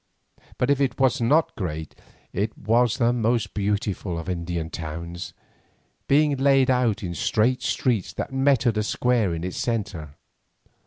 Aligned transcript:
But 0.57 0.71
if 0.71 0.81
it 0.81 0.99
was 0.99 1.21
not 1.21 1.55
great, 1.55 1.93
it 2.33 2.57
was 2.57 2.97
the 2.97 3.13
most 3.13 3.53
beautiful 3.53 4.17
of 4.17 4.29
Indian 4.29 4.71
towns, 4.71 5.35
being 6.07 6.35
laid 6.37 6.71
out 6.71 7.03
in 7.03 7.13
straight 7.13 7.61
streets 7.61 8.11
that 8.13 8.33
met 8.33 8.65
at 8.65 8.73
the 8.73 8.81
square 8.83 9.31
in 9.35 9.43
its 9.43 9.57
centre. 9.57 10.15